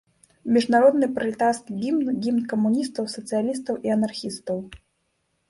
[0.53, 4.57] Міжнародны пралетарскі гімн, гімн камуністаў, сацыялістаў і анархістаў.